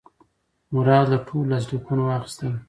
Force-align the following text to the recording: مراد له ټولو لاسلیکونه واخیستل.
مراد 0.73 1.05
له 1.11 1.17
ټولو 1.27 1.49
لاسلیکونه 1.51 2.01
واخیستل. 2.05 2.53